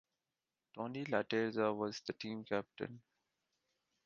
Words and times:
Tony 0.73 1.03
Laterza 1.05 1.71
was 1.77 2.01
the 2.07 2.13
team 2.13 2.43
captain. 2.43 3.03